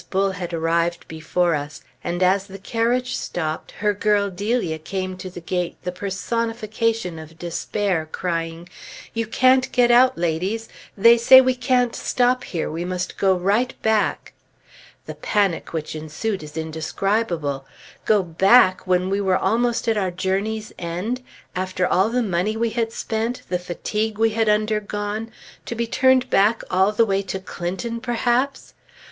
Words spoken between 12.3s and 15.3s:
here; we must go right back." The